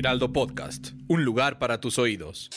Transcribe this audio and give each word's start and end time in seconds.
Heraldo 0.00 0.32
Podcast, 0.32 0.92
un 1.08 1.26
lugar 1.26 1.58
para 1.58 1.78
tus 1.78 1.98
oídos. 1.98 2.48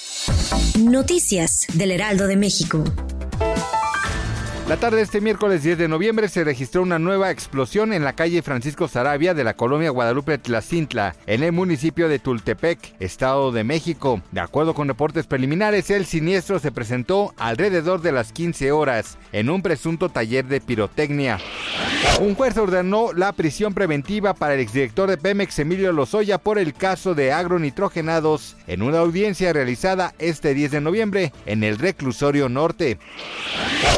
Noticias 0.80 1.68
del 1.74 1.92
Heraldo 1.92 2.26
de 2.26 2.38
México. 2.38 2.86
La 4.70 4.78
tarde 4.78 4.96
de 4.98 5.04
este 5.04 5.20
miércoles 5.20 5.62
10 5.62 5.78
de 5.78 5.88
noviembre 5.90 6.30
se 6.30 6.46
registró 6.46 6.82
una 6.82 7.00
nueva 7.00 7.32
explosión 7.32 7.92
en 7.92 8.06
la 8.06 8.14
calle 8.14 8.42
Francisco 8.42 8.88
Sarabia 8.88 9.34
de 9.34 9.44
la 9.44 9.56
colonia 9.56 9.90
Guadalupe 9.90 10.38
Tlacintla, 10.38 11.18
en 11.28 11.44
el 11.44 11.52
municipio 11.52 12.08
de 12.08 12.20
Tultepec, 12.20 12.96
Estado 13.02 13.52
de 13.52 13.66
México. 13.66 14.22
De 14.32 14.40
acuerdo 14.40 14.74
con 14.74 14.88
reportes 14.88 15.28
preliminares, 15.28 15.90
el 15.90 16.06
siniestro 16.06 16.60
se 16.60 16.72
presentó 16.72 17.34
alrededor 17.36 18.02
de 18.02 18.14
las 18.14 18.32
15 18.32 18.72
horas 18.72 19.18
en 19.34 19.50
un 19.50 19.62
presunto 19.62 20.08
taller 20.08 20.46
de 20.46 20.62
pirotecnia. 20.62 21.40
Un 22.20 22.36
juez 22.36 22.56
ordenó 22.58 23.12
la 23.14 23.34
prisión 23.34 23.74
preventiva 23.74 24.34
para 24.34 24.54
el 24.54 24.60
exdirector 24.60 25.10
de 25.10 25.18
Pemex, 25.18 25.58
Emilio 25.60 25.92
Lozoya, 25.92 26.38
por 26.38 26.60
el 26.60 26.74
caso 26.74 27.16
de 27.16 27.32
agronitrogenados 27.32 28.56
en 28.68 28.82
una 28.82 29.00
audiencia 29.00 29.52
realizada 29.52 30.14
este 30.20 30.54
10 30.54 30.72
de 30.72 30.82
noviembre 30.82 31.34
en 31.46 31.64
el 31.64 31.80
reclusorio 31.80 32.50
norte. 32.50 33.00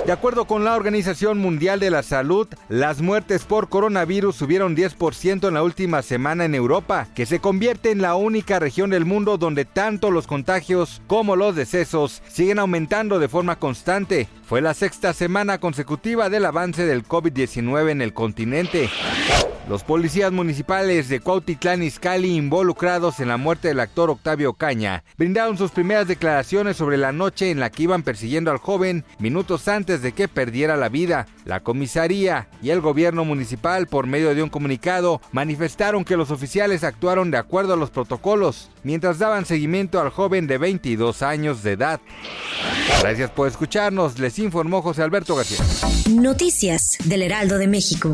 De 0.05 0.11
acuerdo 0.11 0.45
con 0.45 0.63
la 0.63 0.75
Organización 0.75 1.39
Mundial 1.39 1.79
de 1.79 1.89
la 1.89 2.03
Salud, 2.03 2.47
las 2.69 3.01
muertes 3.01 3.43
por 3.43 3.69
coronavirus 3.69 4.35
subieron 4.35 4.75
10% 4.75 5.47
en 5.47 5.53
la 5.53 5.63
última 5.63 6.01
semana 6.01 6.45
en 6.45 6.55
Europa, 6.55 7.07
que 7.15 7.25
se 7.25 7.39
convierte 7.39 7.91
en 7.91 8.01
la 8.01 8.15
única 8.15 8.59
región 8.59 8.91
del 8.91 9.05
mundo 9.05 9.37
donde 9.37 9.65
tanto 9.65 10.11
los 10.11 10.27
contagios 10.27 11.01
como 11.07 11.35
los 11.35 11.55
decesos 11.55 12.21
siguen 12.27 12.59
aumentando 12.59 13.19
de 13.19 13.27
forma 13.27 13.57
constante. 13.57 14.27
Fue 14.47 14.61
la 14.61 14.75
sexta 14.75 15.11
semana 15.13 15.57
consecutiva 15.57 16.29
del 16.29 16.45
avance 16.45 16.85
del 16.85 17.03
COVID-19 17.03 17.64
en 17.91 18.01
el 18.01 18.13
continente. 18.13 18.89
Los 19.67 19.83
policías 19.83 20.31
municipales 20.31 21.09
de 21.09 21.19
Cuautitlán 21.19 21.81
Izcalli 21.81 22.35
involucrados 22.35 23.19
en 23.19 23.29
la 23.29 23.37
muerte 23.37 23.69
del 23.69 23.79
actor 23.79 24.11
Octavio 24.11 24.53
Caña 24.53 25.03
brindaron 25.17 25.57
sus 25.57 25.71
primeras 25.71 26.07
declaraciones 26.07 26.77
sobre 26.77 26.97
la 26.97 27.11
noche 27.11 27.49
en 27.49 27.59
la 27.59 27.71
que 27.71 27.83
iban 27.83 28.03
persiguiendo 28.03 28.51
al 28.51 28.59
joven 28.59 29.03
minutos 29.17 29.67
antes 29.67 30.03
de 30.03 30.11
que 30.11 30.27
perdiera 30.27 30.77
la 30.77 30.89
vida. 30.89 31.25
La 31.45 31.61
comisaría 31.61 32.47
y 32.61 32.69
el 32.69 32.79
gobierno 32.79 33.25
municipal 33.25 33.87
por 33.87 34.05
medio 34.05 34.35
de 34.35 34.43
un 34.43 34.49
comunicado 34.49 35.19
manifestaron 35.31 36.05
que 36.05 36.17
los 36.17 36.29
oficiales 36.29 36.83
actuaron 36.83 37.31
de 37.31 37.37
acuerdo 37.37 37.73
a 37.73 37.77
los 37.77 37.89
protocolos 37.89 38.69
mientras 38.83 39.17
daban 39.17 39.45
seguimiento 39.45 39.99
al 39.99 40.11
joven 40.11 40.45
de 40.45 40.59
22 40.59 41.23
años 41.23 41.63
de 41.63 41.71
edad. 41.71 41.99
Gracias 43.01 43.31
por 43.31 43.47
escucharnos, 43.47 44.19
les 44.19 44.37
informó 44.37 44.83
José 44.83 45.01
Alberto 45.01 45.35
García. 45.35 45.57
Noticias 46.11 46.97
del 47.05 47.23
Heraldo 47.23 47.57
de 47.57 47.67
México. 47.67 48.13